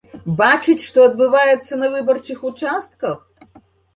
[0.37, 3.61] Бачыць, што адбываецца на выбарчых участках?